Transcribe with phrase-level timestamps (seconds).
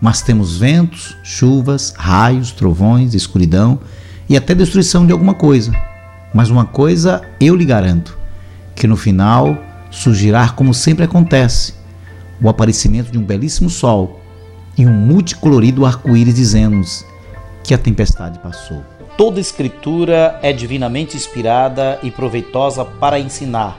[0.00, 3.80] mas temos ventos, chuvas, raios, trovões, escuridão
[4.28, 5.72] e até destruição de alguma coisa.
[6.32, 8.16] Mas uma coisa eu lhe garanto:
[8.74, 9.58] que no final
[9.90, 11.74] surgirá como sempre acontece,
[12.40, 14.20] o aparecimento de um belíssimo sol
[14.78, 17.04] e um multicolorido arco-íris dizendo-nos
[17.62, 18.82] que a tempestade passou.
[19.16, 23.76] Toda escritura é divinamente inspirada e proveitosa para ensinar,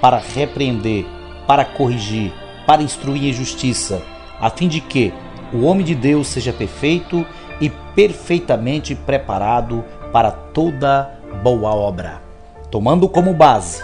[0.00, 1.04] para repreender,
[1.48, 2.32] para corrigir,
[2.66, 4.00] para instruir em justiça,
[4.40, 5.12] a fim de que
[5.54, 7.24] o homem de Deus seja perfeito
[7.60, 11.10] e perfeitamente preparado para toda
[11.42, 12.20] boa obra.
[12.70, 13.82] Tomando como base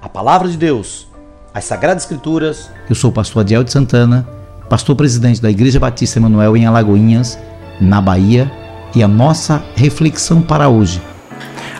[0.00, 1.08] a palavra de Deus,
[1.52, 2.70] as Sagradas Escrituras.
[2.88, 4.26] Eu sou o pastor Adiel de Santana,
[4.68, 7.38] pastor presidente da Igreja Batista Emanuel em Alagoinhas,
[7.80, 8.50] na Bahia,
[8.94, 11.02] e a nossa reflexão para hoje.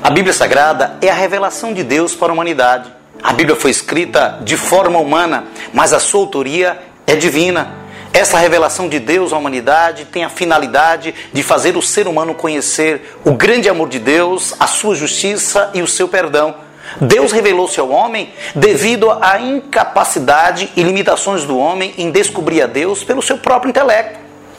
[0.03, 2.91] A Bíblia Sagrada é a revelação de Deus para a humanidade.
[3.23, 7.82] A Bíblia foi escrita de forma humana, mas a sua autoria é divina.
[8.13, 13.19] Essa revelação de Deus à humanidade tem a finalidade de fazer o ser humano conhecer
[13.25, 16.55] o grande amor de Deus, a sua justiça e o seu perdão.
[17.01, 23.03] Deus revelou-se ao homem devido à incapacidade e limitações do homem em descobrir a Deus
[23.03, 24.19] pelo seu próprio intelecto.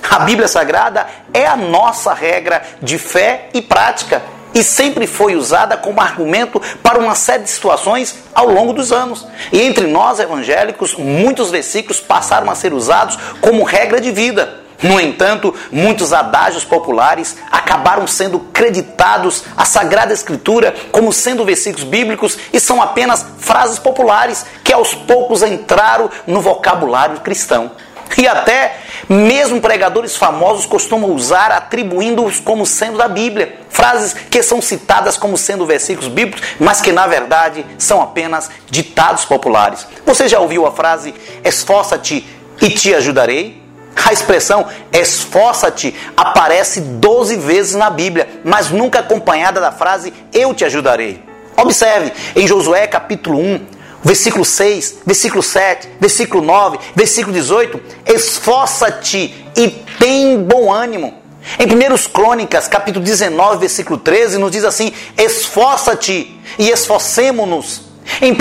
[0.09, 5.77] A Bíblia Sagrada é a nossa regra de fé e prática e sempre foi usada
[5.77, 9.25] como argumento para uma série de situações ao longo dos anos.
[9.51, 14.63] E entre nós evangélicos, muitos versículos passaram a ser usados como regra de vida.
[14.81, 22.37] No entanto, muitos adágios populares acabaram sendo creditados à Sagrada Escritura como sendo versículos bíblicos
[22.51, 27.71] e são apenas frases populares que aos poucos entraram no vocabulário cristão.
[28.17, 28.77] E até
[29.09, 33.59] mesmo pregadores famosos costumam usar atribuindo-os como sendo da Bíblia.
[33.69, 39.25] Frases que são citadas como sendo versículos bíblicos, mas que na verdade são apenas ditados
[39.25, 39.87] populares.
[40.05, 41.13] Você já ouviu a frase
[41.43, 42.25] esforça-te
[42.61, 43.61] e te ajudarei?
[44.05, 50.65] A expressão esforça-te aparece 12 vezes na Bíblia, mas nunca acompanhada da frase eu te
[50.65, 51.23] ajudarei.
[51.55, 53.65] Observe, em Josué capítulo 1,
[54.03, 59.69] versículo 6, versículo 7, versículo 9, versículo 18, esforça-te e
[59.99, 61.21] tem bom ânimo.
[61.59, 67.81] Em 1 Crônicas, capítulo 19, versículo 13, nos diz assim: esforça-te e esforcemo-nos.
[68.21, 68.35] Em 1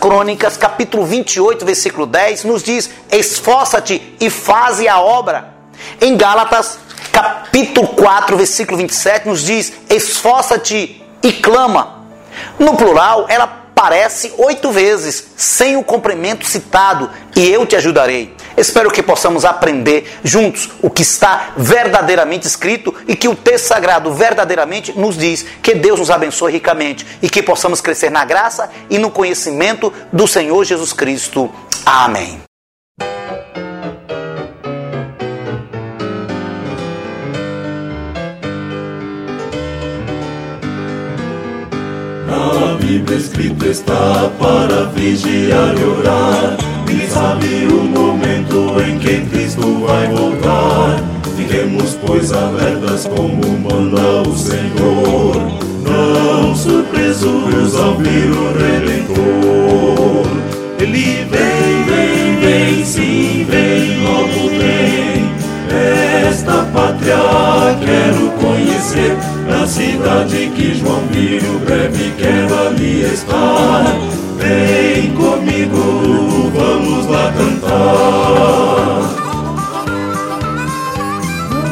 [0.00, 5.52] Crônicas, capítulo 28, versículo 10, nos diz: esforça-te e faze a obra.
[6.00, 6.78] Em Gálatas,
[7.12, 12.04] capítulo 4, versículo 27, nos diz: esforça-te e clama.
[12.58, 18.34] No plural, ela aparece oito vezes, sem o complemento citado, e eu te ajudarei.
[18.56, 24.14] Espero que possamos aprender juntos o que está verdadeiramente escrito e que o texto sagrado
[24.14, 25.44] verdadeiramente nos diz.
[25.60, 30.26] Que Deus nos abençoe ricamente e que possamos crescer na graça e no conhecimento do
[30.28, 31.50] Senhor Jesus Cristo.
[31.84, 32.53] Amém.
[42.86, 46.56] Bíblia escrito está para vigiar e orar.
[46.86, 51.02] Ninguém sabe o momento em que Cristo vai voltar.
[51.34, 55.34] Fiquemos, pois, alertas como manda o Senhor.
[55.82, 60.26] Não surpresos ao vir o Redentor.
[60.78, 65.32] Ele vem, vem, vem, sim, vem, logo vem.
[66.28, 67.16] Esta pátria
[67.80, 69.33] quero conhecer
[69.94, 73.84] cidade que João viu, breve quero ali estar.
[74.38, 79.02] Vem comigo, vamos lá cantar.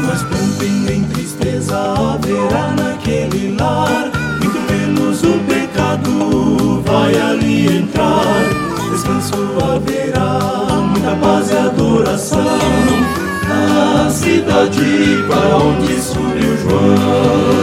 [0.06, 4.10] Mas pranto nem tristeza haverá naquele lar,
[4.40, 8.44] muito menos o pecado vai ali entrar.
[8.92, 12.58] Descanso haverá, muita paz e adoração.
[13.48, 17.61] Na cidade para onde subiu João.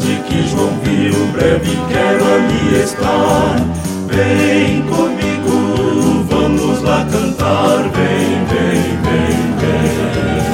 [0.00, 3.56] Cidade que João viu, breve quero ali estar.
[4.08, 10.50] Vem comigo, vamos lá cantar, vem, vem, vem, vem.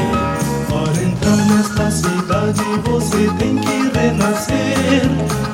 [0.69, 5.02] Para entrar nesta cidade você tem que renascer.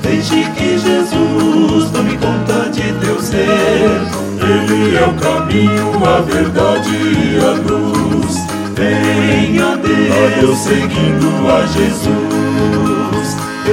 [0.02, 4.00] Deixe que Jesus tome conta de teu ser.
[4.40, 8.36] Ele é o caminho, a verdade e a luz.
[8.74, 12.21] Venha Deus seguindo a Jesus.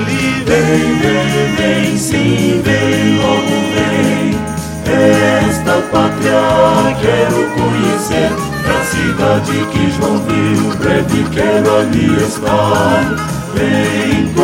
[0.06, 4.40] Vem, vem, vem, sim, vem, logo vem.
[4.86, 8.32] Esta pátria quero conhecer,
[8.66, 13.16] a cidade que João viu, breve quero ali estar.
[13.54, 14.39] Vem.